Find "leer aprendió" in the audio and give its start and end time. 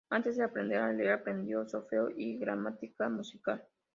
0.91-1.63